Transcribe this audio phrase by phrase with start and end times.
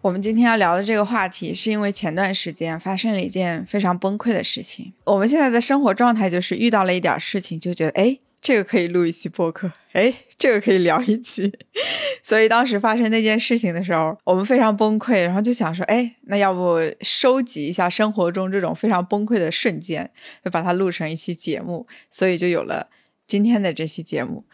[0.00, 4.92] 我们今天要聊的这个话题，是因为前段时间发生了一件非常崩溃的事情。
[5.04, 11.52] 我们现在的生活状态就是遇到了一点事情，就觉得哎，这个可以录一期播客，哎，这个可以聊一期。
[12.22, 20.08] 所以当时发生那件事情的时候，我们非常崩溃，然后就想说，哎，那要不收集一下生活中这种非常崩溃的瞬间，
[20.44, 22.88] 就把它录成一期节目，所以就有了
[23.26, 24.44] 今天的这期节目。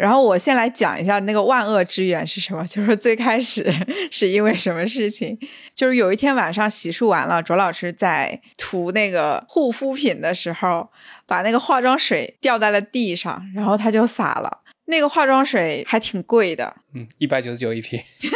[0.00, 3.70] 然后我先来讲一下那个万恶之源是什么， 就是最开始
[4.10, 5.38] 是因为什么事情，
[5.74, 10.88] 就是有一天晚上洗漱完了，卓老师在涂那个护肤品的时候，
[11.26, 14.62] 把那个化妆水掉在了地上，然后他就洒了。
[14.86, 18.02] 那个化妆水还挺贵的，嗯，一百九十九一瓶。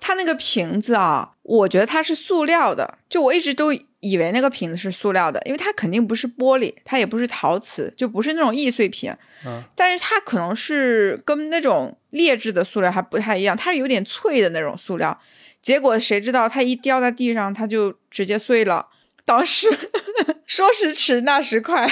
[0.00, 9.10] 它那个瓶子啊，我觉得它是塑料的，就我一直都以为那个瓶子是塑料的，因为它肯定不是玻璃，它也不是陶瓷，就不是那种易碎品。
[9.46, 15.18] 嗯，但是它可能是跟那种劣质的塑料还不太一样，它是有点脆的那种塑料。
[15.62, 18.86] 结果谁知道它一掉在地上，它就直接碎了。
[19.24, 19.68] 当时
[20.44, 21.90] 说时迟，那时快。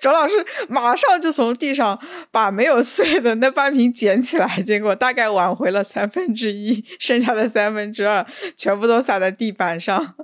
[0.00, 1.98] 周老师马上就从地上
[2.30, 8.26] 把没有碎的那半瓶捡起来，结果大概挽回了三分之一，剩下的三分之二
[8.56, 10.14] 全部都洒在地板上，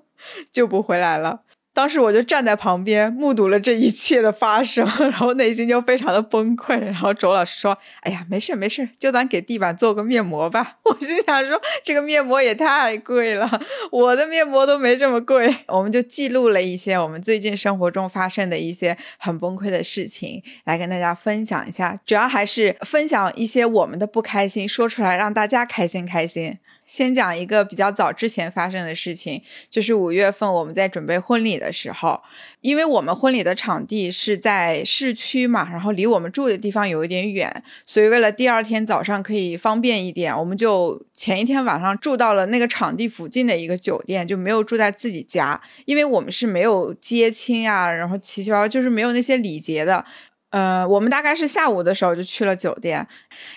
[0.53, 1.43] 救不回来了。
[1.79, 6.77] 当时我就站在旁边目睹了这一切的发生， 然后内心就非常的崩溃。
[6.77, 13.49] 然后周老师说：“哎呀，没事没事，就当给地板做个面膜吧。” 我心想说：“这个面膜也太贵了，
[13.93, 22.01] 我的面膜都没这么贵。”我们就记录了一些我们最近生活中发生的一些很崩溃的事情，来跟大家分享一下。
[22.05, 26.59] 主要还是分享一些我们的不开心，说出来让大家开心开心。
[26.85, 32.19] 先讲一个比较早之前发生的事情，就是五月份我们在准备婚礼的的时候，
[32.63, 50.03] 因为我们婚礼的场地是在市区嘛，然后离我们住的地方有一点远，所以为了第二天早上可以方便一点，我们就前一天晚上住到了那个场地附近的一个酒店，就没有住在自己家，因为我们是没有接亲啊，然后七七八八就是没有那些礼节的。
[50.51, 53.07] 呃，我们大概是下午的时候就去了酒店，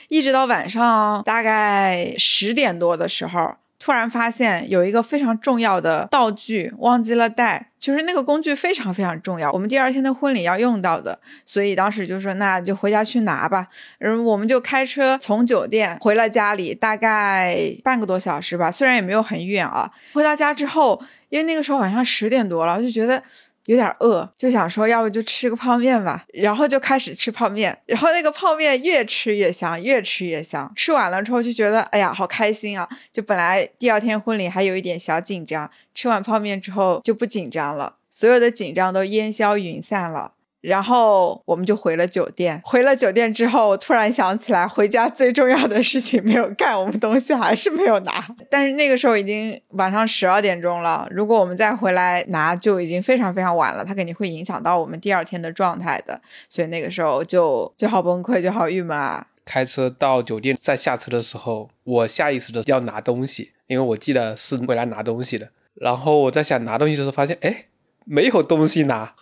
[0.10, 13.68] 一直到晚上大概十点多的时候，突然发现有一个非常重要的道具忘记了带，就是那个工具非常非常重要，我们第二天的婚礼要用到的，所以当时就说那就回家去拿吧。
[13.98, 19.90] 然后我们就开车从酒店回了家里，大概半个多小时吧，虽然也没有很远啊。
[20.14, 23.24] 回到家之后，因为那个时候晚上十点多了，我就觉得。
[23.66, 30.72] 有点饿，就想说要不就吃个泡面吧，然后就开始吃泡面，然后那个泡面越吃越香，越吃越香。
[30.76, 32.88] 吃完了之后就觉得，哎呀，好开心啊！
[33.12, 40.34] 就本来第二天婚礼还有一点小紧张，吃完泡面之后就不紧张了，所有的紧张都烟消云散了。
[40.62, 42.62] 然后我们就回了酒店。
[42.64, 48.24] 回了酒店之后，突然想起来回家最重要的事情没有干，我们东西还是没有拿。
[48.50, 56.22] 但是那个时候已经晚上十二点钟了，如果我们再回来拿，就已经非常非常晚了，它肯定会影响到我们第二天的状态的。
[56.48, 59.26] 所以那个时候就就好崩溃，就好郁闷啊。
[59.44, 65.50] 开车到酒店，再下车的时候，我下意识的要拿东西，因为我记得是回来拿东西的。
[65.74, 67.66] 然后我在想拿东西的时候，发现哎。
[68.04, 69.14] 没有东西拿，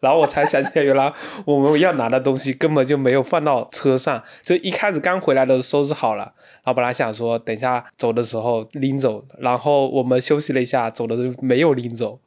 [0.00, 1.12] 然后我才想起来，原来
[1.44, 6.32] 我们要拿的东西根本就没有放到车上，所以一开始刚回来的时候收拾好了，
[6.64, 12.20] 然后本来想说等一下走的时候拎走，然后我们休息了一下，走的时候没有拎走，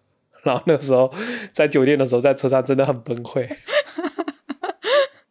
[0.43, 1.13] 然后那时候
[1.53, 3.47] 在酒店的时候在车上真的很崩溃。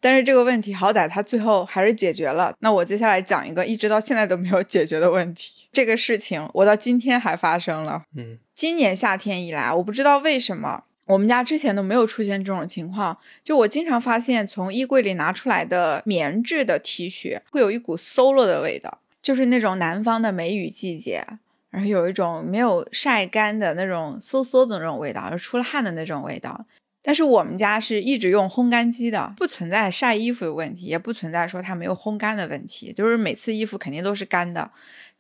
[0.03, 2.55] 但是这个问题好歹他最后还是解决了。
[2.61, 5.69] 那我接下来讲一个一直到现在都没有解决的问题。
[5.75, 8.01] 这个事情我到今天还发生了。
[8.17, 13.17] 嗯，今年夏天以来，我不知道为什么我们家之前都没有出现这种情况。
[13.43, 21.27] 就我经常发现从衣柜里拿出来的棉质的 T 恤会有一股馊了的味道，就是那种南方的梅雨季节，
[21.71, 26.65] 然后有一种没有晒干的那种馊馊的那种味道，就出了汗的那种味道。
[27.03, 34.71] 但是我们家是一直用烘干机的，不存在晒衣服的问题，也不存在说它没有烘干的问题，就是每次衣服肯定都是干的，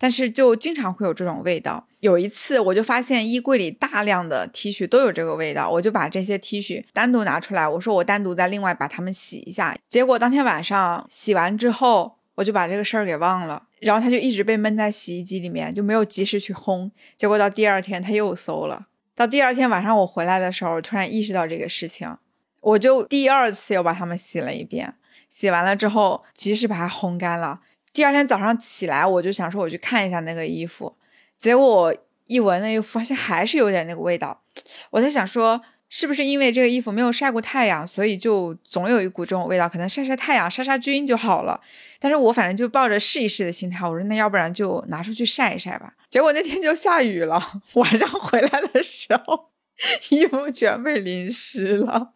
[0.02, 1.86] 但是就经常会有这种味道。
[2.00, 9.76] 有一次我就发现衣柜里大量的 T 恤都有这个味道，我就把这些 T 恤单独拿出来，我说我单独再另外把它们洗一下。
[9.86, 16.90] 结果当天晚上洗完之后，我就把这个事儿给忘了，然后它就一直被闷在洗衣机里面，就没有及时去烘。
[17.18, 18.86] 结果到第二天它又馊了。
[19.14, 22.16] 到第二天晚上我回来的时候，突然意识到这个事情，
[22.62, 24.94] 我就第二次又把它们洗了一遍。
[25.28, 27.60] 洗完了之后，及时把它烘干了。
[27.92, 30.96] 第二天早上起来，我就想说我去看一下那个衣服，
[31.36, 31.94] 结果
[32.26, 34.42] 一闻那衣服，发现还是有点那个味道。
[34.90, 39.68] 我在想说，是不是因为这个衣服没有晒过太阳，所以就总有一股这种味道？
[39.68, 41.60] 可能晒晒太阳、杀杀菌就好了。
[41.98, 45.94] 但是我反正就抱着试一试的心态，我说那要不然就拿出去晒一晒吧。
[46.08, 47.42] 结果那天就下雨了，
[47.74, 49.50] 晚上回来的时候，
[50.10, 52.12] 衣服全被淋湿了。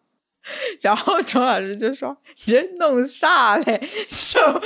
[0.81, 2.15] 然后钟老师就说
[2.45, 4.61] ：“你这弄啥嘞？”就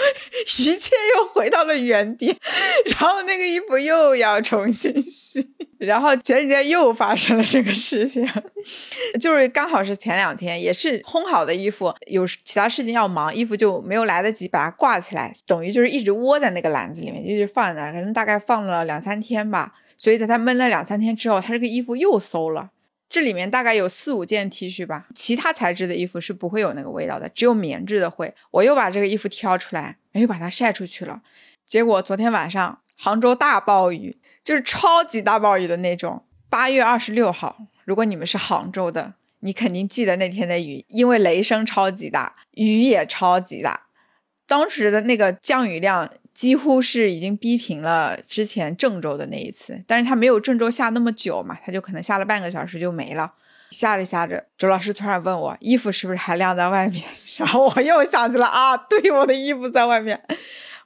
[0.64, 2.36] 一切又回到了原点。
[2.86, 5.48] 然后那个衣服又要重新洗。
[5.78, 8.28] 然后前几天又发生了这个事情，
[9.22, 19.72] 就是刚好是前两天，也是烘好的衣服，有其他事情要忙，衣服就没有来得及把它挂起来，等于就是一直窝在那个篮子里面，一直放在那，可能大概放了两三天吧。
[19.98, 22.72] 所以在它闷了两三天之后，它这个衣服又馊了。
[23.10, 28.34] 这里面大概有四五件 T 恤吧，其他材质的衣服是不会有那个味道的，只有棉质的会。
[28.52, 31.24] 我又把这个衣服挑出来，又把它晒出去了。
[31.66, 36.24] 结果昨天晚上杭州大暴雨，就是超级大暴雨的那种。
[36.50, 43.88] 八月二十六号，如果你们是杭州的，你肯定记得那天的雨，因为雷声超级大，雨也超级大，
[44.46, 46.08] 当时的那个降雨量。
[46.40, 53.34] 几乎是已经逼平了之前郑州的那一次，但是他没有郑州下那么久嘛，他就可能下了半个小时就没了。
[53.72, 57.04] 下着下着，周老师突然问我衣服是不是还晾在外面，
[57.36, 60.18] 然后我又想起了啊，对，我的衣服在外面，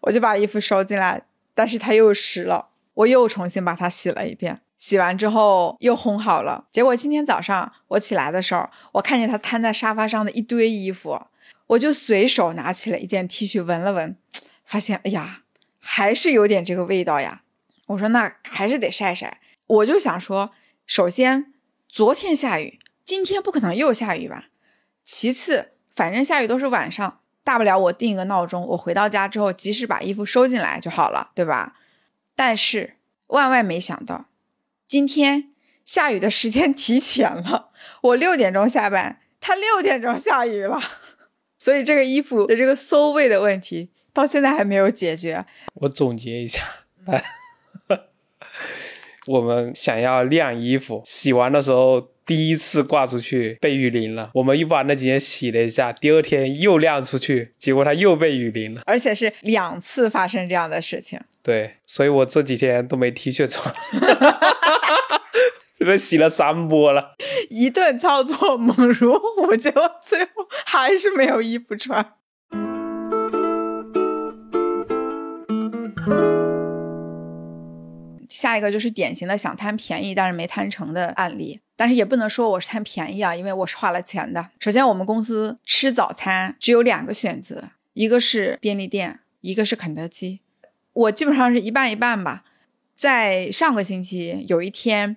[0.02, 1.22] 我就把衣服收进来，
[1.54, 6.66] 但是它又湿了，我又重新把它洗了一遍，洗完之后又烘好了。
[6.72, 11.22] 结果今天早上我起来的时候，我看见他摊在沙发上的一堆衣服，
[11.68, 14.18] 我就随手拿起了一件 T 恤闻了闻，
[14.66, 15.42] 发现哎呀。
[15.86, 17.44] 还是有点这个味道呀，
[17.88, 19.42] 我说那还是得晒晒。
[19.68, 20.52] 我就想说，
[20.88, 21.54] 首先
[21.90, 24.46] 昨天下雨，今天不可能又下雨吧？
[25.04, 31.76] 其次，反正下雨都是晚上，大不了我定一个闹钟，我回到家之后及时把衣服收进来就好了，对吧？
[32.36, 32.96] 但是
[33.28, 34.26] 万万没想到，
[34.88, 35.52] 今天
[35.86, 37.72] 下雨的时间 提前了，
[38.02, 40.82] 我六点钟下班，他六点钟下雨了，
[41.58, 43.92] 所以这个衣服的这个馊味的问题。
[44.14, 45.46] 到现在还没有解决。
[45.74, 46.62] 我总结一下，
[49.28, 61.20] 我们想要晾衣服，洗完的时候第一次挂出去被雨淋了，我们又把那几天洗了一下，第二天又晾出去，结果它又被雨淋了，而且是两次发生这样的事情。
[61.42, 63.74] 对，所以我这几天都没 T 恤穿，
[65.78, 67.16] 这边洗了三波了，
[67.50, 70.32] 一顿操作猛如虎，结果最后
[70.66, 72.14] 还是没有衣服穿。
[78.34, 84.50] 下一个就是典型的想贪便宜但是没贪成的案例，但是也不能说我是贪便宜啊，因为我是花了钱的。
[84.58, 90.40] 首先，我们公司吃早餐只有两个选择，一个是便利店，一个是肯德基。
[90.94, 92.44] 我基本上是一半一半吧。
[92.96, 95.16] 在上个星期有一天，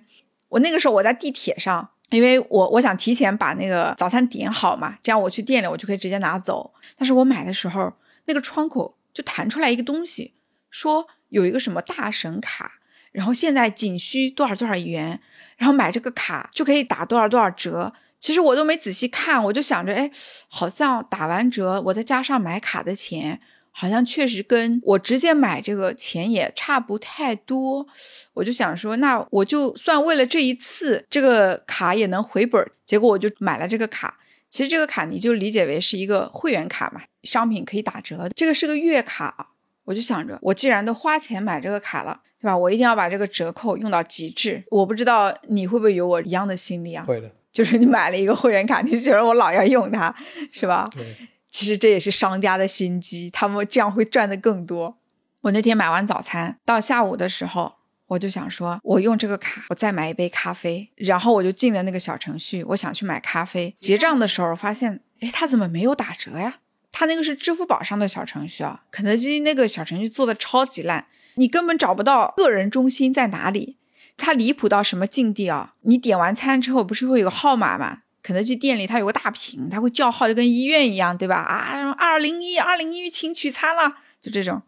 [0.49, 6.71] 我那个时候我在地铁上，因为我我想提前把那个早餐点好嘛，这样我去店里我就可以直接拿走。
[6.95, 7.93] 但是我买的时候，
[8.25, 10.35] 那个窗口就弹出来一个东西，
[10.69, 12.73] 说有一个什么大神卡。
[13.17, 15.19] 然后现在仅需多少多少元，
[15.57, 17.91] 然后买这个卡就可以打多少多少折。
[18.19, 20.07] 其实我都没仔细看，我就想着，哎，
[20.47, 27.87] 好像打完折，我再加上买卡的钱，好像确实跟我直接买这个钱也差不太多。
[28.35, 32.63] 我就想说，那我就算为了这一次，这个卡也能回本。
[32.85, 34.19] 结果我就买了这个卡。
[34.51, 38.29] 其实这个卡你就理解为是一个会员卡嘛，商品可以打折。
[38.35, 39.49] 这个是个月卡，
[39.87, 42.21] 我就想着，我既然都花钱买这个卡了。
[42.39, 42.55] 对吧？
[42.55, 44.63] 我一定要把这个折扣用到极致。
[44.69, 47.03] 我不知道你会不会有我一样的心理啊？
[47.03, 47.27] 会的。
[47.51, 50.15] 就是你买了一个会员卡，你觉得我老要用它，
[50.51, 50.87] 是吧？
[50.93, 51.15] 对。
[51.49, 54.99] 其实这也是商家的心机，他们这样会赚的更多。
[55.41, 60.87] 我那天买完早餐，到下午的时候，我就想说，我用这个卡，我再买一杯咖啡。
[60.95, 63.73] 然后我就进了那个小程序，我想去买咖啡。
[63.75, 66.59] 结账的时候发现，哎，它怎么没有打折呀？
[66.99, 71.05] 他那个是支付宝上的小程序啊，肯德基那个小程序做的超级烂。
[71.35, 73.77] 你根本找不到个人中心在哪里，
[74.17, 75.75] 它离谱到什么境地啊？
[75.81, 77.99] 你点完餐之后不是会有个号码吗？
[78.23, 81.35] 肯德基店里它有个大屏，它会叫号，就跟医院一样，对吧？
[81.35, 84.59] 啊，二零一二零一，请取餐了，就这种。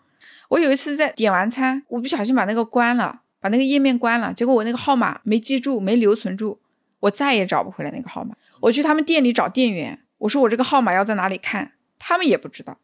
[0.50, 6.62] 我有一次在点完餐，我不小心把那个关了，把那个页面关了，结果我那个号码没记住，没留存住，
[7.00, 8.36] 我再也找不回来那个号码。
[8.60, 12.80] 我去他们店里找店员，我说我这个号码要在哪里看，他们也不知道。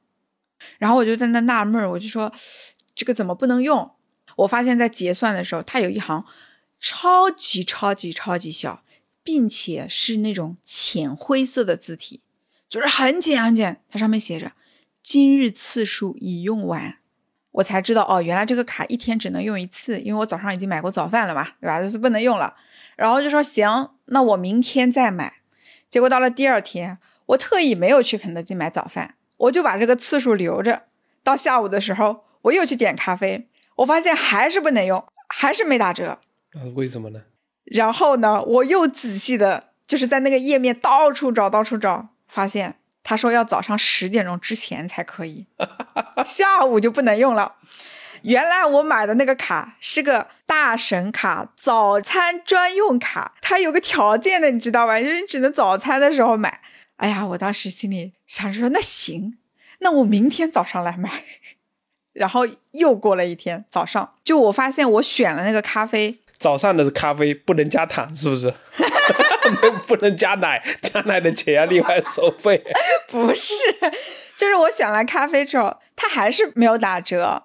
[0.77, 2.31] 然后我就在那纳闷儿，我就说。
[2.97, 3.91] 这个怎么不能用？
[4.37, 6.23] 我发现，在结算的时候，它有一行
[6.79, 8.85] 超级超级超级小，
[9.21, 12.21] 并且是那种浅灰色的字体，
[12.69, 13.81] 就是很浅很浅。
[13.89, 14.53] 它上面写着
[15.03, 16.99] “今日次数已用完”，
[17.51, 21.81] 我才知道哦，原来这个卡一天只能用一次，因为我早上已经买过早饭了嘛，对吧？
[21.81, 22.55] 就是不能用了。
[22.95, 25.41] 然后就说行，那我明天再买。
[25.89, 30.83] 结果到了第二天，我特意没有去肯德基买早饭，我就把这个次数留着。
[31.23, 36.19] 到下午的时候，我又去点咖啡，我发现还是不能用，还是没打折。
[36.53, 37.23] 啊，为什么呢？
[37.63, 45.47] 然后呢，我又仔细的，就是在那个页面到处找，到处找，发现他说要早上十点钟之前才可以，
[46.23, 47.55] 下午就不能用了。
[48.21, 55.01] 原来我买的那个卡是个大神卡，早餐专用卡，它有个条件的，你知道吧？
[55.01, 56.61] 就是你只能早餐的时候买。
[56.97, 59.37] 哎呀，我当时心里想着说，那行，
[59.79, 61.23] 那我明天早上来买。
[62.13, 68.53] 然后又过了一天早上，就我发现我选了那个咖啡，早上的咖啡不能加糖，是不是？
[69.85, 72.63] 不能加奶，加奶的钱要另外收费。
[73.07, 73.53] 不是，
[74.37, 77.43] 就是我选了咖啡之后，它还是没有打折。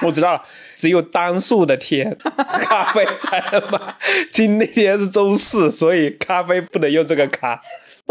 [0.00, 0.42] 我知道了，
[0.76, 2.16] 只有单数的天
[2.62, 3.96] 咖啡才能买。
[4.32, 7.60] 今天是周四，所以咖啡不能用这个卡。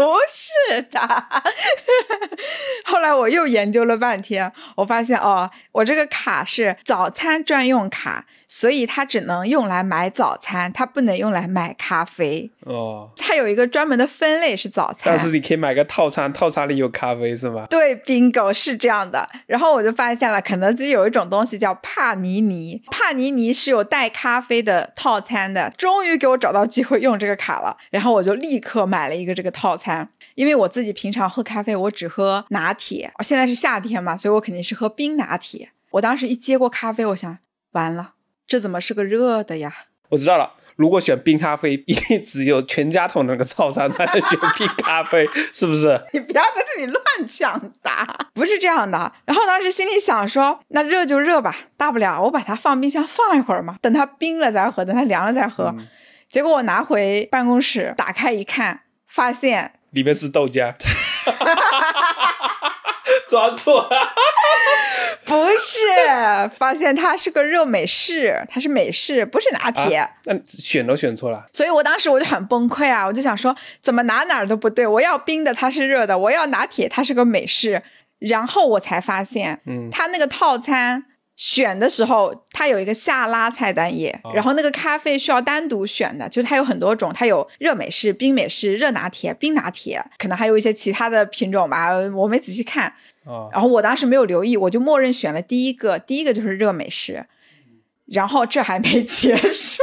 [0.02, 1.00] 不是的，
[2.84, 12.50] 后来我又研究了半天，我发现哦，我这个卡是早餐专用卡，所以它只能用来买早餐，它不能用来买咖啡。
[12.66, 17.64] 哦，它有一个专门的分类是早餐，但是你可以买个套餐，套餐里有咖啡是吗？
[17.70, 19.28] 对，bingo 是这样的。
[19.46, 25.72] 然后我就发现了，肯德基有一种东西叫帕尼尼，帕尼尼是有带咖啡的套餐的。
[25.78, 29.91] 终于给我找到机会用这个卡了，然后我就立刻买了一个这个套餐。
[30.34, 33.12] 因为我自己平常喝咖啡，我只喝拿铁。
[33.20, 35.70] 现在是夏天嘛，所以我肯定是喝冰拿铁。
[35.92, 37.38] 我当时一接过咖啡，我想
[37.72, 38.14] 完了，
[38.46, 39.72] 这怎么是个热的呀？
[40.10, 46.00] 我知道了，如果选冰咖啡， 一定只有全家桶那个套餐才能选冰咖啡，是不是？
[46.12, 49.12] 你不要在这里乱抢答，不是这样的。
[49.26, 55.74] 然后当时心里想说，那热就热吧，大不了我把它放冰箱放一会儿嘛，等它冰了再喝，等它凉了再喝。
[56.28, 59.74] 结果我拿回办公室，打开一看，发现。
[59.92, 60.74] 里面是豆浆，
[63.28, 64.14] 抓错了，
[65.24, 65.78] 不是，
[66.58, 70.08] 发现它是个热美式，它是美式，不是拿铁。
[70.24, 73.06] 那选都选错了，所以我当时我就很崩溃啊！
[73.06, 74.86] 我就想说，怎么哪哪都不对？
[74.86, 77.82] 我要冰的，它是热的；我要拿铁，它是个美式。
[78.18, 81.04] 然后我才发现，嗯，它那个套餐。
[81.34, 92.92] 选的时候，它有一个下拉菜单页，然后那个咖啡需要单独选的，就是它有很多种，它有热美式、冰美式、热拿铁、冰拿铁，可能还有一些其他的品种吧，我没仔细看。
[93.52, 97.26] 然后我当时没有留意，我就默认选了第一个，第一个就是热美式。
[98.06, 99.82] 然后这还没结束，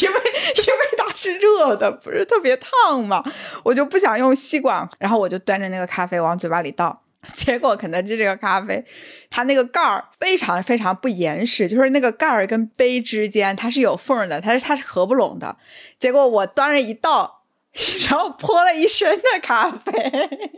[0.00, 3.22] 因为因为它是热的，不是特别烫嘛，
[3.62, 7.02] 我就不想用吸管，然后我就端着那个咖啡往嘴巴里倒。
[7.32, 8.84] 结果肯德基这个咖啡，
[9.30, 15.56] 它那个盖儿非常非常不严实，就是那个盖儿跟杯之间它是有缝的，它是它是合不拢的。
[15.98, 17.42] 结果我端着一倒，
[18.10, 19.92] 然后泼了一身的咖啡。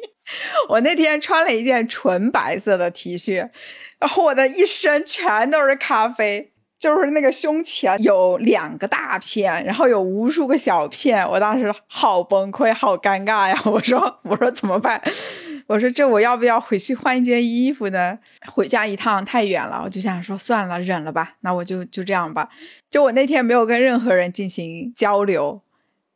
[0.71, 3.49] 我那天穿了一件纯白色的 T 恤，
[3.99, 6.51] 然后我的一身全都是咖啡。
[6.77, 13.59] 就是那个胸前有两个大片，然后有无数个小片，我当时好崩溃，好尴尬呀！
[13.65, 15.01] 我说，我说怎么办？
[15.67, 18.19] 我说这我要不要回去换一件衣服呢？
[18.53, 21.37] 回家一趟太远了，我就想说算了，忍了吧。
[21.41, 22.49] 那我就就这样吧。
[22.91, 25.63] 就我那天没有跟任何人进行交流，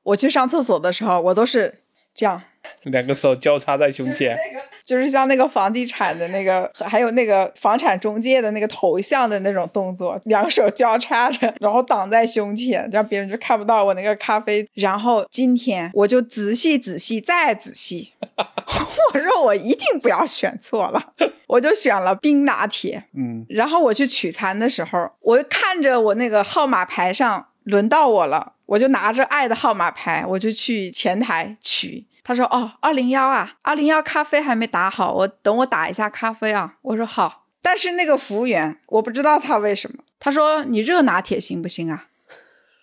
[0.02, 1.80] 我去上厕所的时候，我都是
[2.14, 2.42] 这样，
[2.90, 4.38] 两个手交叉在胸前。
[4.84, 14.66] 就是像那个房地产的那个，还有那个房产中介的那个头像的那种动作，两手交叉着，然后挡在胸前，让别人就看不到我那个咖啡。
[14.72, 18.14] 然后今天我就仔细仔细再仔细，
[19.12, 21.12] 我说我一定不要选错了，
[21.46, 23.04] 我就选了冰拿铁。
[23.14, 32.06] 嗯，然后我去取餐的时候，我看着我那个号码牌上轮到我了，我就拿着爱的号码牌，我就去前台取。
[32.28, 42.08] 他说：“哦，二零幺啊，二零幺咖啡还没打好，我等我打一下咖啡啊。”我说：“好。”但是那个服务员，我不知道他为什么，他说：“你热拿铁行不行啊？”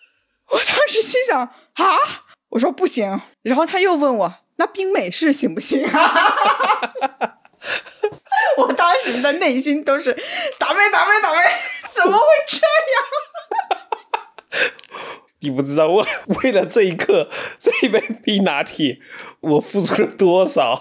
[0.50, 1.40] 我当时心想
[1.74, 1.84] ：“啊！”
[2.50, 5.92] 我说：“不行。”然后他又问我：“那冰美式行不行啊？”
[8.58, 10.12] 我当时的内心都是
[10.58, 11.38] ：“倒霉，倒霉，倒霉！
[11.94, 12.66] 怎么会这样？”
[15.40, 16.06] 你不知道我
[16.42, 17.28] 为了这一刻
[17.60, 18.98] 这一杯冰拿铁，
[19.40, 20.80] 我付出了多少？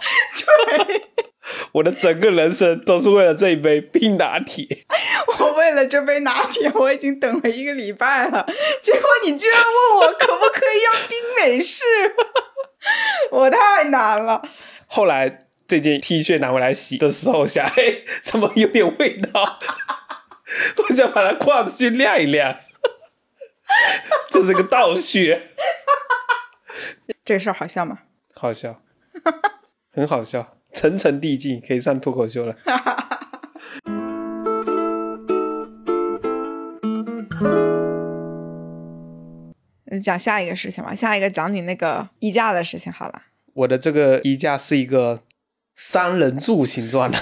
[0.77, 1.01] 对，
[1.73, 4.85] 我的整个人生都是为了这一杯冰拿铁。
[5.39, 8.45] 我为了这杯拿铁，我已经等了一个礼拜了，
[8.81, 11.83] 结果你居然问我可不可以要冰美式，
[13.31, 14.41] 我太难了。
[14.87, 19.59] 后来这件 T 恤拿回来洗的时候，想，哎，怎么有点味道？
[20.77, 22.55] 我想把它挂着去晾一晾。
[24.31, 25.41] 这是个倒叙。
[27.23, 27.99] 这事儿好笑吗？
[28.33, 28.81] 好笑，
[29.91, 32.55] 很好笑，层层递进，可以上脱口秀了。
[40.03, 43.21] 讲下一个事情吧，下一个讲你那个衣架的事情好了。
[43.53, 45.21] 我的这个衣架是一个
[45.73, 47.17] 三人柱形状的，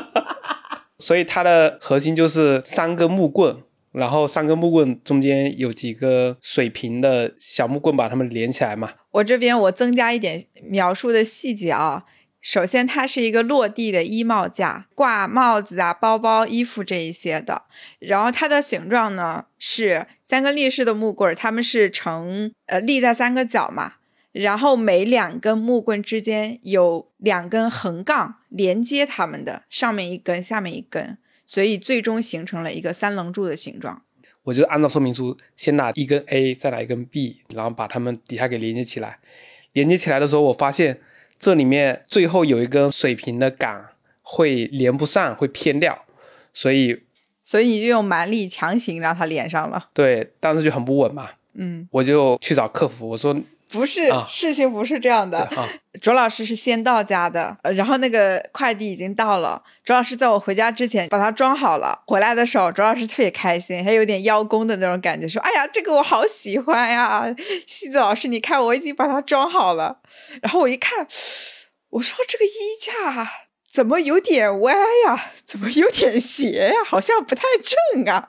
[1.00, 3.62] 所以它的核心就是三根木棍，
[3.94, 8.90] 然后三根木棍中间有几个水平的小木棍把它们连起来嘛。
[9.12, 12.04] 我这边我增加一点描述的细节啊。
[12.40, 17.62] 首先，它是一个落地的衣帽架，挂帽子啊、包包、衣服这一些的。
[18.00, 23.94] 然后它的形状呢是三根立式的木棍，它们是成呃立在三个角嘛。
[24.32, 34.02] 然后每两根木棍之间有两根横杠连接它们的，上面一根，下面一根，所以最终形成了一个三棱柱的形状。
[34.44, 39.18] 我就按照说明书，先拿一根 A，再拿一根 B，然后把它们底下给连接起来。
[39.72, 41.00] 连接起来的时候，我发现。
[41.36, 43.88] 这里面最后有一根水平的杆
[44.22, 46.06] 会连不上，会偏掉，
[46.54, 47.02] 所以
[47.42, 49.90] 所以你就用蛮力强行让它连上了。
[49.92, 51.28] 对，但是就很不稳嘛。
[51.54, 53.36] 嗯，我就去找客服，我说
[53.74, 55.48] 不是，事情不是这样的。
[56.00, 59.62] 卓老师是先到家的，然后那个快递已经到了。
[59.84, 67.26] 卓老师在我回家之前把它装好了，回来的时候卓老师特别开心，还有点邀功的那种感觉，说：“哎呀，这个我好喜欢呀，
[67.66, 70.00] 西子老师，你看我已经把它装好了。”
[70.40, 71.06] 然后我一看，
[71.90, 72.50] 我说：“这个衣
[72.80, 73.28] 架
[73.70, 74.74] 怎么有点歪
[75.06, 75.32] 呀？
[75.44, 76.84] 怎么有点斜呀？
[76.84, 78.28] 好像不太正啊。”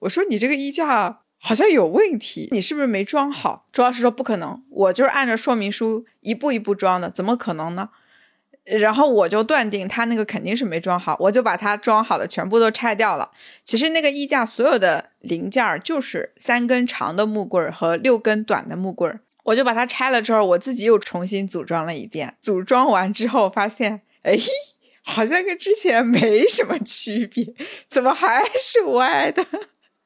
[0.00, 3.66] 我说：“你这个衣架。”好像有问题，你是不是没装好？
[3.72, 7.90] 朱老师说不可能，我就是按照说明书一步一步装的，怎么可能呢？
[8.64, 13.30] 然后我就断定他那个肯定是没装好，我就把它装好的全部都拆掉了。
[13.64, 22.36] 其实那个衣架所有的零件就是三根长的木棍和六根短的木棍，我就把它拆了之后，我自己又重新组装了一遍。
[22.42, 24.36] 组装完之后发现，哎，
[25.02, 27.54] 好像跟之前没什么区别，
[27.88, 29.46] 怎么还是歪的？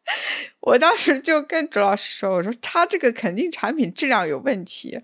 [0.61, 5.01] 我当时就跟卓老师说：“我说他这个肯定产品质量有问题，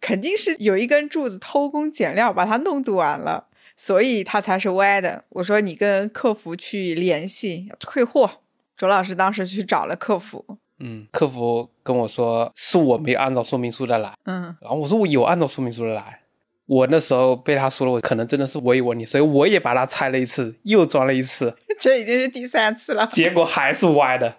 [0.00, 8.38] 肯定是有一根柱子偷工减料把它弄短了，所以它才是歪的。”我说：“你跟客服去联系退货。”
[8.76, 10.44] 卓老师当时去找了客服，
[10.80, 16.22] 嗯，客服跟我说是我没有按照说明书的来，嗯，然后我说我有按照说明书的来，
[16.66, 24.38] 我那时候被他说了，我可能真的是我有问题，所以我也把它拆了一次，又装了一次， 这已经是第三次了，结果还是歪的。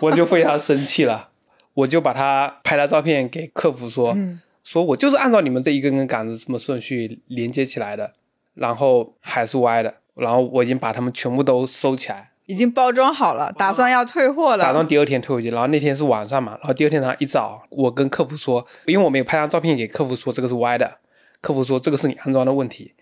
[0.00, 1.30] 我就非常生气了，
[1.74, 4.16] 我就把他拍了照片给客服说，
[4.62, 8.12] 说我就是按照你们这一根根杆子这么顺序连接起来的，
[8.54, 15.50] 然后还是歪的，然后我已经把它们全部都收起来，已经包装好了，打算要退货了，打算第二天退回去。
[15.50, 20.98] 然后那天是晚上嘛，然后第二天早上一早，我跟客服说，因为我没有拍张照片给客服说这个是歪的，
[21.40, 22.94] 客服说这个是你安装的问题。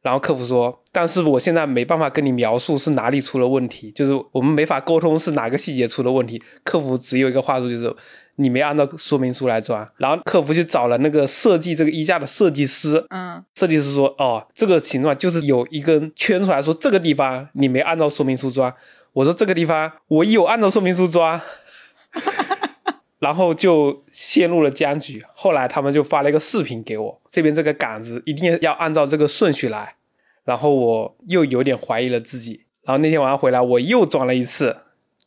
[0.00, 6.40] 然后客服说：“但是我现在没办法跟你描述是哪里出了问题，就是我们没法沟通是哪个细节出了问题。
[6.62, 7.94] 客服只有一个话术，就是
[8.36, 9.86] 你没按照说明书来装。
[9.96, 18.72] 然后客服去找了那个设计这个衣架的设计师，嗯，设计师说：哦，这个形状就是有一根圈出来说这个地方你没按照说明书装。
[19.12, 21.40] 我说这个地方我有按照说明书装，
[23.18, 25.24] 然后就陷入了僵局。
[25.34, 29.94] 后来他们就发了一个视频给我，这边这个杆子一定要按照这个顺序来。”
[30.44, 34.74] 然后我又有点怀疑了自己，然后那天晚上回来我又装了一次，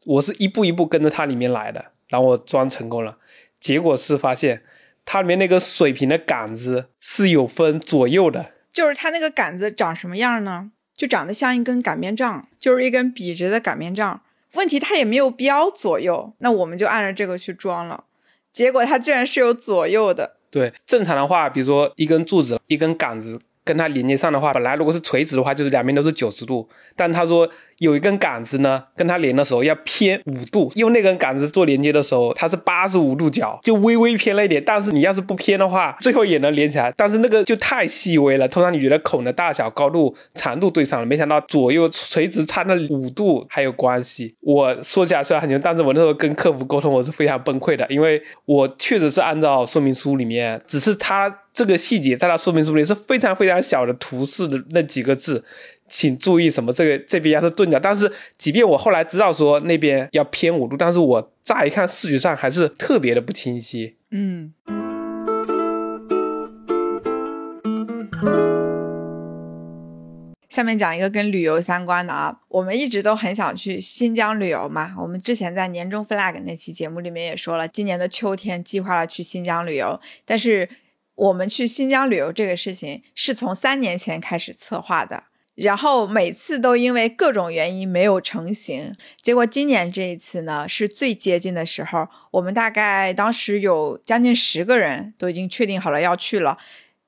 [0.05, 3.19] 我是一步一步跟着它里面来的，然后我装成功了，
[3.59, 4.63] 结果是发现
[5.05, 10.71] 它里面那个水平的杆子是有分左右的，就是它那个杆子长什么样呢？
[10.95, 14.21] 就长得像一根擀面杖，就是一根笔直的擀面杖。
[14.53, 18.05] 问题它也没有标左右，那我们就按照这个去装了，
[18.51, 20.37] 结果它居然是有左右的。
[20.49, 23.39] 对，正常的话，比如说一根柱子，一根杆子。
[23.63, 26.67] 跟它连接上的话，本来如果是垂直的话，就是两边都是九十度。
[26.95, 27.47] 但他说
[27.77, 34.61] 有一根杆子呢，跟它连的时候要偏五度，用那根杆子做连接的时候，它是八十五度角，就微微偏了一点。
[34.65, 36.93] 但是你要是不偏的话，最后也能连起来。
[36.97, 38.47] 但是那个就太细微了。
[38.47, 44.35] 通常你觉得孔的大小、高度、长度对上了，没想到左右垂直差那五度还有关系。
[44.41, 51.40] 我说起来虽然很牛，但是我那时候跟客服沟通，我是非常崩溃的，因为我确实是按照说明书里面，只是它。
[51.53, 55.43] 这个细节在它说明书里是非常非常小的图示的那几个字，
[55.87, 57.79] 请注意什么这个这边要是钝角。
[57.79, 63.95] 但是即便我后来知道说那边要偏五度，但是我乍一看视觉上还是特别的不清晰。
[64.11, 64.53] 嗯。
[70.49, 74.93] 下面讲一个跟旅游相关的啊，我们一直都很想去新疆旅游嘛。
[74.99, 79.97] 我们之前在年终 flag 那期节目里面也说了，今年的秋天计划了去新疆旅游。
[80.25, 80.67] 但是
[81.15, 85.23] 我们去新疆旅游这个事情是从三年前开始策划的，
[85.55, 88.95] 然后每次都因为各种原因没有成型。
[89.21, 96.57] 结果今年这一次呢，是最接近的时候，我们大概当时有将近十个人都已经确定好了要去了。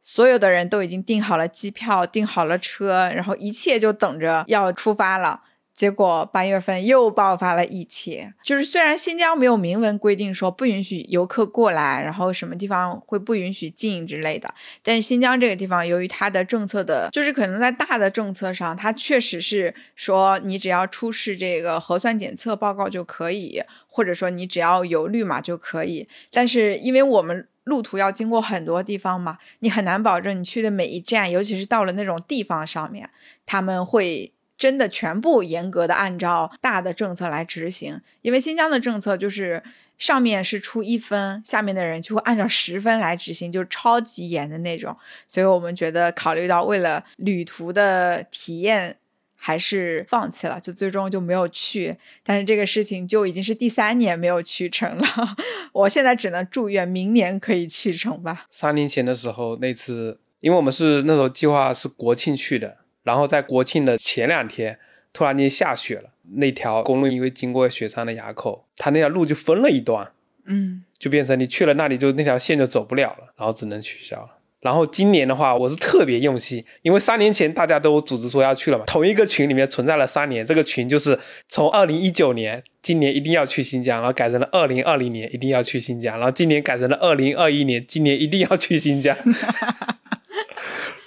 [0.02, 5.42] 所有的人都已经订好了机票，订好了车，然后一切就等着要出发了。
[5.74, 26.08] 结果八月份又爆发了疫情，就是虽然新疆没有明文规定说不允许游客过来，然后什么地方会不允许进之类的，但是新疆这个地方由于它的政策的，就是可能在大的政策上，它确实是说你只要出示这个核酸检测报告就可以，或者说你只要有绿码就可以。
[26.32, 33.10] 但是因为我们路途要经过很多地方嘛，你很难保证你去的每一站，尤其是到了那种地方上面，
[33.46, 38.00] 他们会真的全部严格的按照大的政策来执行。
[38.22, 39.62] 因为新疆的政策就是
[39.98, 44.96] 上面是出一分，下面的人就会按照十分来执行，就超级严的那种。
[45.28, 48.98] 所以我们觉得，考虑到为了旅途的体验。
[49.46, 51.98] 还是放弃了，就最终就没有去。
[52.24, 55.06] 但是这个事情就已经是第三年没有去成了。
[55.74, 58.46] 我现在只能祝愿明年可以去成吧。
[58.50, 64.80] 三年前的时候，那次因为我们是那时候计划是国庆去的，然后在国庆的前两天
[65.12, 70.12] 突然间下雪了，那条公路因为经过雪山的垭口，它那条路就分了一段，
[70.46, 74.38] 嗯，就变成你去了那里就那条线就走不了了，然后只能取消了。
[74.62, 89.18] 然后今年的话，我是特别用心，因为三年前大家都组织说要去了嘛，同一个群里面存在了三年，这个群就是从二零一九年今年一定要去新疆，然后改成了二零二零年一定要去新疆，然后今年改成了二零二一年今年一定要去新疆。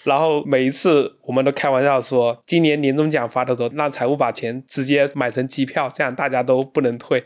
[0.07, 7.25] 然后每一次我们都开玩笑说，今年年终奖发的时候，让财务把钱直接买成机票，这样大家都不能退。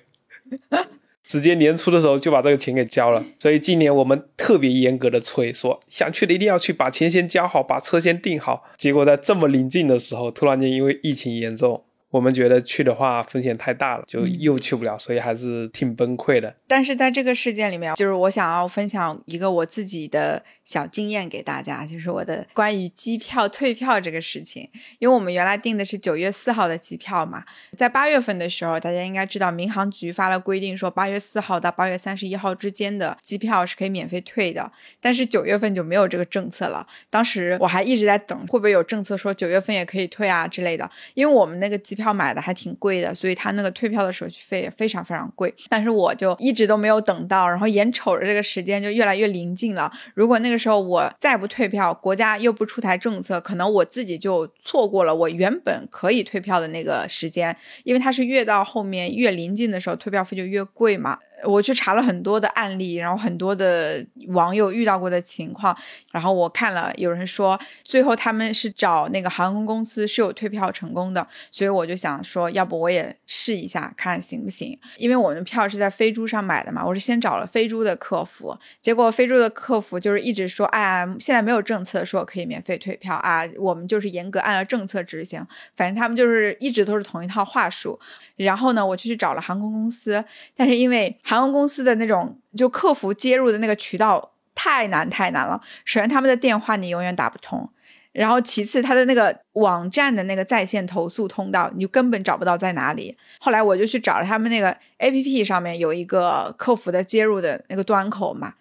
[1.26, 8.64] 直接年初的时候就把这个钱给交了，所以今年我们特别严格的催，说想去的一定要去，把钱先交好，把车先订好。
[8.76, 11.84] 结果在这么临近的时候，突然间因为疫情严重。
[12.10, 16.56] 我们觉得去的话风险太大了，就又去不了，所以还是挺崩溃的。
[16.66, 24.68] 但是在这个事件里面，就是我想要分享一个我自己的小经验给大家，就是我的关于机票退票这个事情。
[24.98, 27.44] 因为我们原来订的是九月四号的机票嘛，
[27.76, 34.68] 在八月份的时候，大家应该知道民航局发了规定，说八月四号到八月三十一号之间的机票是可以免费退的。
[35.00, 36.84] 但是九月份就没有这个政策了。
[37.08, 40.90] 当时我还一直在等，会不会有政策说九月份也可以退啊之类的？
[41.14, 41.99] 因为我们那个机。
[42.00, 45.54] 票买的还挺贵的，所以他那个退票的手续费也非常非常贵。
[45.68, 49.92] 但是我就一直都没有等到，然后眼瞅着这个时间就越来越临近了。
[50.14, 61.18] 如果那个时候我再不退票，国家又不出台政策，可能我自己就错过了我原本可以退票的那个时间，因为它是越到后面越临近的时候退票费就越贵嘛。
[61.44, 65.76] 我去查了很多的案例，然后很多的网友遇到过的情况，
[66.12, 74.78] 然后我看了有人说，最后他们是找那个航空公司是有退票成功的，所以我就想说，要不我也试一下看行不行？
[74.96, 87.98] 因为我们票是在飞猪上买的嘛，我是先找了飞猪的客服，结果飞猪的客服就是一直说，哎呀，现在没有政策说可以免费退票啊，我们就是严格按照政策执行，反正他们就是一直都是同一套话术。
[88.36, 90.24] 然后呢，我就去找了航空公司，
[90.56, 95.60] 但是因为航空公司的那种就客服接入的那个渠道太难太难了。
[95.84, 97.70] 首先他们的电话你永远打不通，
[98.10, 103.16] 然后其次他的那个网站的那个在线投诉通道你就根本找不到在哪里。
[103.38, 108.54] 后来我就去找了他们那个 A P P 上面有一个客服的接入的那个端口嘛，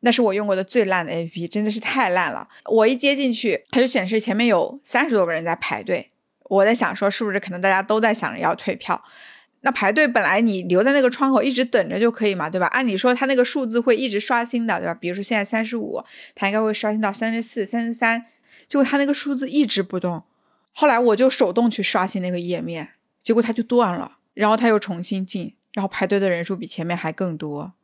[0.00, 2.48] 那是我用过的最烂的 A P P，真的是太烂了。
[2.64, 6.10] 我一接进去，它就显示前面有三十多个人在排队。
[6.48, 9.00] 我在想说是不是可能大家都在想着要退票。
[9.62, 12.66] 那排队本来你留在那个窗口一直等着就可以嘛，对吧？
[12.68, 14.94] 按理说它那个数字会一直刷新的，对吧？
[14.94, 16.02] 比如说现在三十五，
[16.34, 18.24] 它应该会刷新到三十四、三十三，
[18.66, 20.22] 结果它那个数字一直不动。
[20.72, 22.90] 后来我就手动去刷新那个页面，
[23.22, 27.74] 结果它就断了，然后它又重新进，然后排队的人数比前面还更多。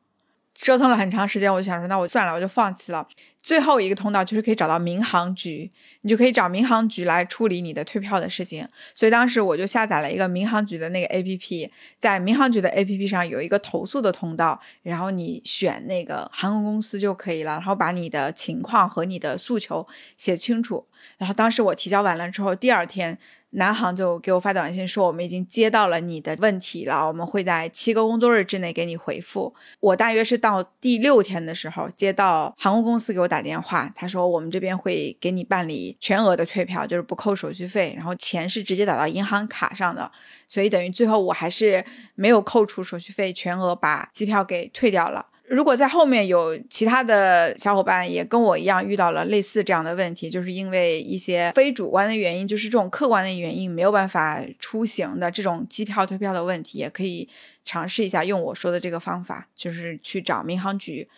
[0.59, 3.07] 折腾了很长时间，我就想说，那我算了，我就放弃了。
[3.43, 8.67] 最后一个通道就是可以找到民航局，你就可以找民航局来处理你的退票的事情。
[8.93, 20.87] 所以当时我就下载了一个民航局的那个 APP，在民航局的 APP 上有一个投诉的通道，然后你选那个航空公司就可以了，然后把你的情况和你的诉求写清楚。
[21.19, 23.19] 然后当时我提交完了之后，第二天。
[23.57, 29.55] 南航就给我发短信说，我们已经接到了你的问题了，我们会在七个工作日之内给你回复。
[29.81, 40.11] 我大约是到第六天的时候，接到航空公司给我打电话，他说我们这边会给你办理全额的退票，就是不扣手续费，然后钱是直接打到银行卡上的，
[40.47, 41.83] 所以等于最后我还是
[42.15, 45.27] 没有扣除手续费，全额把机票给退掉了。
[45.49, 57.29] 如果在后面有其他的小伙伴也跟我一样遇到了类似这样的问题，就是因为一些非主观的原因，就是这种客观的原因没有办法出行的这种机票退票的问题，也可以
[57.65, 61.09] 尝试一下用我说的这个方法，就是去找民航局。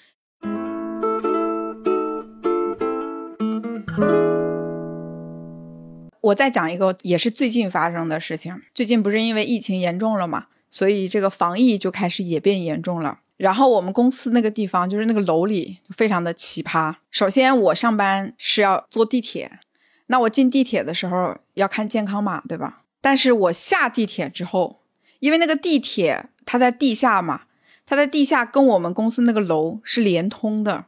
[6.20, 13.20] 我再讲一个也是最近发生的事情，最近不是因为疫情严重了嘛，所以这个防疫就开始也变严重了。
[13.38, 16.94] 然后我们公司那个地方就是那个楼里非常的奇葩。
[17.10, 19.60] 首先我上班是要坐地铁，
[20.08, 22.82] 那我进地铁的时候要看健康码，对吧？
[23.00, 24.80] 但是我下地铁之后，
[25.20, 27.42] 因为那个地铁它在地下嘛，
[27.86, 30.86] 它在地下跟我们公司那个楼是连通的，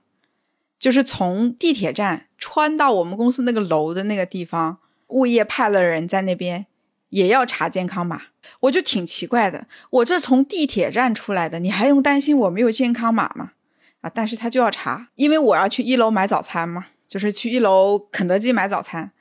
[0.79, 6.67] 就是从地铁站穿到我们公司那个楼的那个地方，物业派了人在那边。
[7.11, 8.23] 也要查健康码，
[8.61, 9.67] 我就挺奇怪的。
[9.91, 13.53] 我这从地铁站出来的，你还用担心我没有健康码吗？
[14.01, 19.13] 啊，但是他就要查，因为我要去一楼买早餐嘛，就是去一楼肯德基买早餐，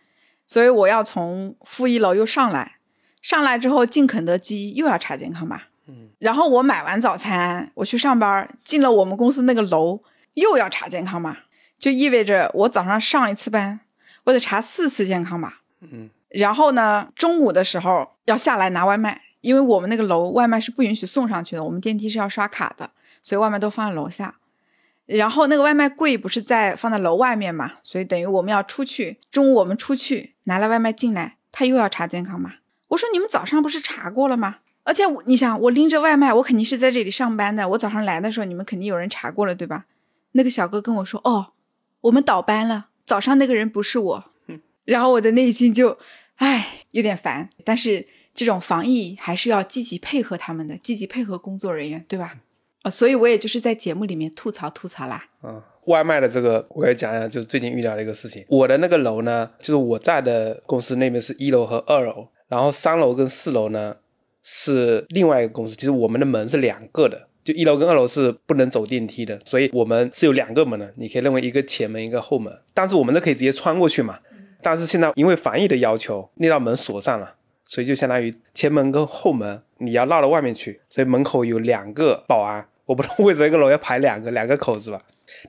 [0.47, 2.77] 所以我要从负一楼又上来，
[3.21, 5.63] 上来之后进肯德基又要查健康码。
[5.87, 10.01] 嗯，然后我买完早餐，我去上班，进了我们公司那个楼
[10.35, 11.35] 又要查健康码，
[11.77, 13.81] 就意味着我早上上一次班，
[14.25, 15.55] 我得查四次健康码。
[15.81, 16.11] 嗯。
[16.29, 22.91] 然后呢，中午的时候要下来拿外卖，因为我们那个楼外卖是不允许送上去的，我们电梯是要刷卡的，
[23.23, 24.35] 所以外卖都放在楼下。
[25.07, 29.17] 然后那个外卖柜不是在放在楼外面嘛，所以等于我们要出去。
[29.31, 32.53] 中午我们出去拿了外卖进来，他又要查健康码。
[32.89, 34.57] 我说你们早上不是查过了吗？
[34.83, 39.85] 而且你想，我拎着外卖，我肯定是在这里上班的，我早上来的时候你们肯定有人查过了，对吧？
[40.33, 41.53] 那个小哥跟我说，哦，
[42.01, 44.25] 我们倒班了，早上那个人不是我。
[44.85, 45.97] 然后我的内心就。
[46.39, 52.37] 唉，有点烦，但是这种防疫还是要积极配合他们的，积极配合工作人员，对吧？
[52.83, 55.21] 啊，所以我也就是在节目里面吐槽吐槽啦。
[55.43, 58.45] 嗯，外卖的这个我也讲讲，就是最近遇到的一个事情。
[58.47, 63.97] 我的那个楼呢，就是我在的公司那边是一楼和二楼，然后三楼跟四楼呢
[64.41, 65.75] 是另外一个公司。
[65.75, 70.93] 其实我们的门是两个的，就一楼跟二楼是不能走电梯的，所以我们是有两个门的。
[70.95, 74.19] 你可以认为一个前门，一个后门，但是我们都可以直接穿过去嘛。
[74.61, 82.67] 但是现在因为防疫的要求，那道门锁上了，所以就相当于前门跟后门你要绕到外面去，所以门口有两个保安。
[82.85, 84.99] 我不知道为什么一个楼要排两个两个口子吧。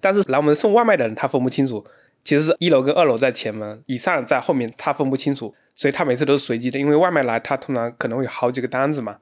[0.00, 1.84] 但是来我们送外卖的人他分不清楚，
[2.22, 6.78] 其实是一楼跟二楼在前门，以上在后面，他分不清楚，所以他每次都是随机的。
[6.78, 9.16] 因为外卖来他通常可能会有好几个单子嘛，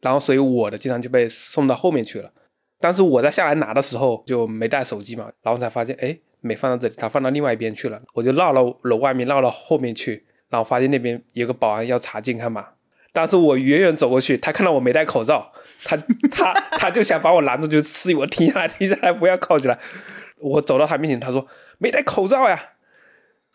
[0.00, 2.30] 然后所以我的经常就被送到后面去了。
[2.78, 6.18] 但是我在下来拿的时候就没带手机嘛，然后才发现哎。
[6.40, 8.00] 没放到这里，他放到另外一边去了。
[8.12, 12.66] 我就绕到楼外面，绕到后面去，然后发现那边有个保安要查健康码。
[13.12, 15.96] 但是我远远走过去，他看到我没戴口罩，他
[16.30, 19.78] 他他就想把我拦住，就示意我停下来，停下来，不要靠起来。
[20.38, 21.46] 我走到他面前，他说
[21.78, 22.70] 没戴口罩呀，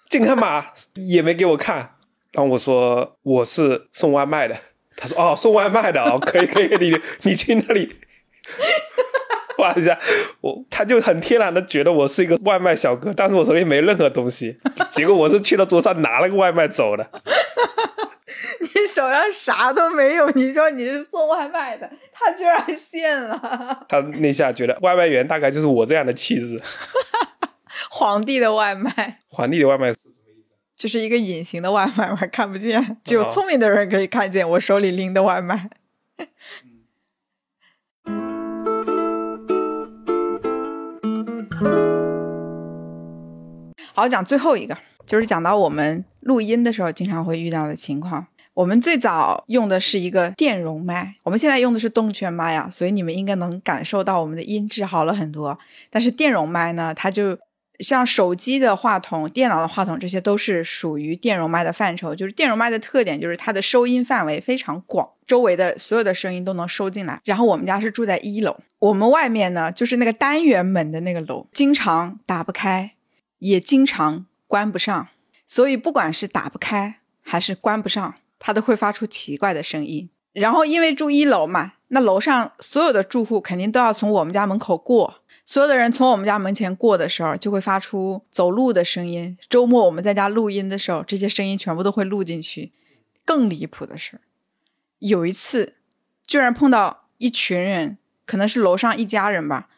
[0.10, 1.96] 健康码也没给我看。
[2.34, 4.58] 然后我说我是送外卖的，
[4.98, 7.96] 他说哦，送外卖的哦，可以可以，你你去那里。
[9.58, 9.98] 画一下，
[10.42, 14.58] 我他就很天然的觉得我是一个外卖小哥，但是我手里没任何东西。
[14.92, 17.10] 结果我是去到桌上拿了个外卖走的。
[18.60, 23.86] 你手上啥都没有，你说你是送外卖的，他居然信了。
[23.88, 26.62] 他那下觉得外卖员大概就是我这样的气质。
[27.90, 30.56] 皇帝的外卖，皇帝的外卖是什么意思？
[30.76, 35.70] 就是一个隐形的外卖，我还看不见，只有聪明的人可以看见我手里拎的外卖。
[43.94, 48.28] 好，讲最后一个，就是讲到我们录音的时候经常会遇到的情况。
[48.54, 55.58] 我们最早用的是一个电容麦，我们现在用的是动圈麦呀，所以你们应该能感受到我们的音质好了很多。
[55.90, 57.38] 但是电容麦呢，它就
[57.80, 62.16] 像手机的话筒、电脑的话筒，这些都是属于电容麦的范畴。
[62.16, 67.20] 就是电容麦的特点，就是它的收音范围非常广，周围的所有的声音都能收进来。
[67.26, 72.92] 然后我们家是住在一楼，我们外面呢就是那个单元门的那个楼，经常打不开，
[73.40, 75.08] 也经常关不上。
[75.46, 80.10] 所以不管是打不开还是关不上，它都会发出奇怪的声音。
[80.34, 85.22] 然后因为住一楼嘛，那楼上所有的住户肯定都要从我们家门口过。
[85.46, 89.38] 所有的人从我们家门前过的时候，就会发出走路的声音。
[89.48, 92.74] 周末我们在家录音的时候，这些声音全部都会录进去。
[93.24, 94.22] 更离谱的是，
[95.00, 95.76] 有一次，
[96.26, 99.70] 居然碰到一群人，可能是楼上一家人吧，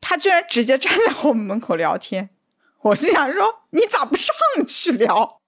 [0.00, 2.30] 他居然直接站在我们门口聊天。
[2.82, 4.34] 我心想说：“你咋不上
[4.66, 5.40] 去聊？”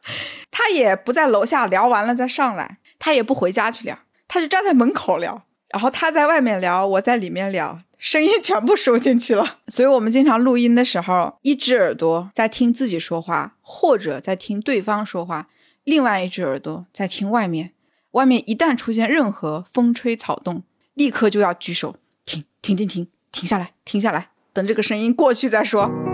[0.50, 5.44] 他也不在楼下聊完了再上来，他也不回家去聊，他就站在门口聊。
[5.68, 7.82] 然后他在外面聊，我在里面聊。
[7.98, 15.48] 声音全部收进去了， 所以我们经常录音的时候，一只耳朵在听自己说话，或者在听对方说话，
[15.82, 17.72] 另外一只耳朵在听外面。
[18.12, 20.62] 外面一旦出现任何风吹草动，
[20.94, 26.07] 立刻就要举手停停停停停下来，停下来，等这个声音过去再说。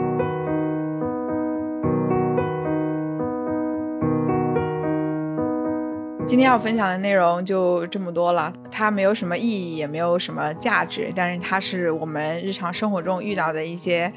[6.27, 14.11] 今天要分享的内容就这么多了，它没有什么意义，也没有什么价值，但是它是我们日常生活中遇到的一些，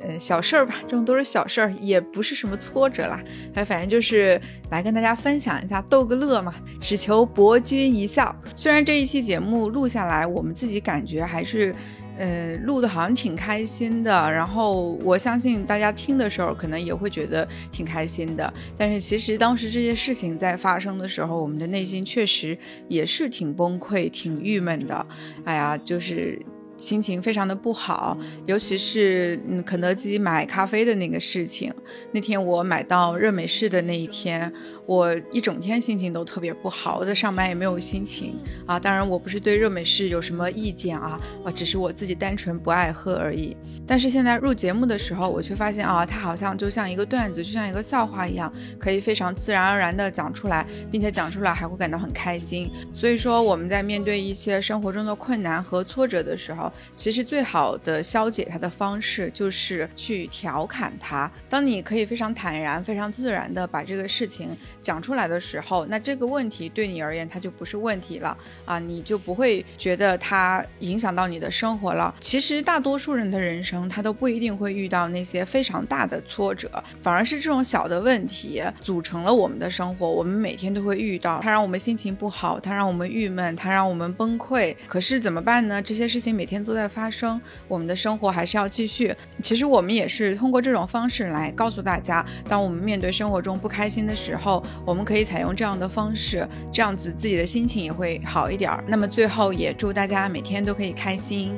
[0.00, 3.20] 呃小事儿吧，这种都是小事儿，也不是什么挫折啦，
[3.54, 8.34] 哎，反正就是来跟大家分享一下，逗个乐嘛，只求博君一笑。
[8.54, 11.74] 虽然这一期节目录下来，我们自己感觉还是。
[12.20, 18.52] 呃，录的好像挺开心的，然后我相信大家听的时候可能也会觉得挺开心的。
[18.76, 22.56] 但是其实当时这些事情在发生的时候，我们的内心确实
[22.88, 25.06] 也是挺崩溃、挺郁闷的。
[25.44, 26.38] 哎呀，就是。
[26.80, 28.16] 心情非常的不好，
[28.46, 31.72] 尤其是嗯肯德基买咖啡的那个事情。
[32.10, 34.50] 那天我买到热美式的那一天，
[34.86, 38.34] 我一整天心情都特别不好，我在上班也没有心情
[38.66, 38.80] 啊。
[38.80, 43.54] 当然，我不是对热美式有什么意见啊，啊，只是我自己单纯不爱喝而已。
[43.86, 52.70] 但是现在录节目的时候，我却发现啊，它好像就像一个段子，就像一个笑话一样，可以非常自然而然的讲出来，并且讲出来还会感到很开心。
[52.92, 61.30] 所以说，我们在面对一些生活中的困难和挫折的时候，其实最好的消解它的方式就是去调侃它。
[61.48, 64.48] 当你可以非常坦然、非常自然的把这个事情
[64.80, 72.14] 讲出来的时候，那这个问题对你而言它就不是问题了啊，你就不会觉得它影响到你的生活了。
[72.20, 76.70] 其实大多数人的人生，他都不一定会遇到那些非常大的挫折，
[77.02, 80.10] 反而是这种小的问题组成了我们的生活。
[80.10, 84.74] 我们每天都会遇到，它让我们心情不好，它让我们郁闷，它让我们崩溃。
[84.86, 85.80] 可是怎么办呢？
[85.82, 87.10] 这些事情每天都在发。
[87.10, 89.12] 生，我们的生活还是要继续。
[89.42, 98.84] 其实我们也是通过这种方式来告诉大家，当我们面对生活中不开心的时候，我们可以采用这样的方式，这样子自己的心情也会好一点儿。
[98.86, 101.56] 那么最后也祝大家每天都可以开心。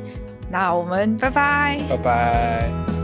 [0.50, 3.01] 那我们拜拜，拜拜。